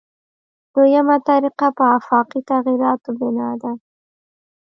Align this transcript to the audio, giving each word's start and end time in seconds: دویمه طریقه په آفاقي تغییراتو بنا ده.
دویمه 0.73 1.17
طریقه 1.27 1.67
په 1.77 1.83
آفاقي 1.97 2.39
تغییراتو 2.49 3.09
بنا 3.19 3.49
ده. 3.61 3.71